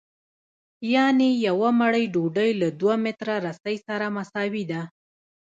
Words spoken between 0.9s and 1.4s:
یانې